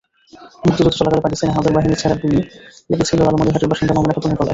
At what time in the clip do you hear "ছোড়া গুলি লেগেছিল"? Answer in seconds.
2.01-3.19